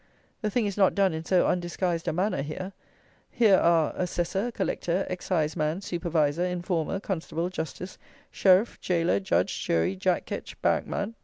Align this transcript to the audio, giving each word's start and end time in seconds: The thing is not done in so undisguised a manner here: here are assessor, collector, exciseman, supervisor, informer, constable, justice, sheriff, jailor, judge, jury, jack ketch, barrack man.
The 0.41 0.49
thing 0.49 0.65
is 0.65 0.77
not 0.77 0.95
done 0.95 1.13
in 1.13 1.23
so 1.25 1.45
undisguised 1.45 2.07
a 2.07 2.11
manner 2.11 2.41
here: 2.41 2.73
here 3.29 3.57
are 3.59 3.93
assessor, 3.95 4.49
collector, 4.51 5.05
exciseman, 5.11 5.81
supervisor, 5.81 6.43
informer, 6.43 6.99
constable, 6.99 7.49
justice, 7.51 7.99
sheriff, 8.31 8.79
jailor, 8.81 9.19
judge, 9.19 9.63
jury, 9.63 9.95
jack 9.95 10.25
ketch, 10.25 10.59
barrack 10.63 10.87
man. 10.87 11.13